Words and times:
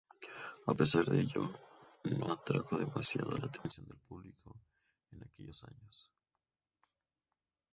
A 0.71 0.73
pesar 0.79 1.05
de 1.11 1.19
ello, 1.19 1.43
no 2.19 2.33
atrajo 2.33 2.75
demasiado 2.75 3.37
la 3.37 3.45
atención 3.45 3.85
del 3.87 3.99
público 3.99 4.59
en 5.11 5.23
aquellos 5.23 5.63
años. 5.63 6.11